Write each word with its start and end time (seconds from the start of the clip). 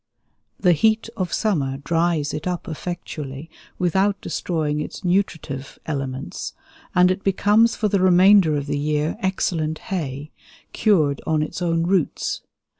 The 0.59 0.71
heat 0.73 1.09
of 1.15 1.31
summer 1.31 1.77
dries 1.77 2.33
it 2.33 2.47
up 2.47 2.67
effectually 2.67 3.51
without 3.77 4.19
destroying 4.19 4.81
its 4.81 5.03
nutritive 5.05 5.77
elements, 5.85 6.55
and 6.95 7.11
it 7.11 7.23
becomes 7.23 7.75
for 7.75 7.87
the 7.87 7.99
remainder 7.99 8.55
of 8.57 8.65
the 8.65 8.79
year 8.79 9.15
excellent 9.19 9.77
hay, 9.93 10.31
cured 10.73 11.21
on 11.27 11.43
its 11.43 11.61
own 11.61 11.83
roots. 11.83 12.41